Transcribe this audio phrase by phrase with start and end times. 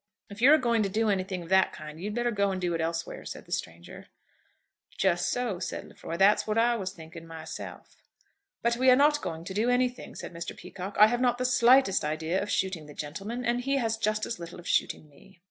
[0.31, 2.81] "If you're agoing to do anything of that kind you'd better go and do it
[2.81, 4.07] elsewhere," said the stranger.
[4.97, 6.17] "Just so," said Lefroy.
[6.17, 7.97] "That's what I was thinking myself."
[8.63, 10.57] "But we are not going to do anything," said Mr.
[10.57, 10.97] Peacocke.
[10.99, 14.39] "I have not the slightest idea of shooting the gentleman; and he has just as
[14.39, 15.39] little of shooting me."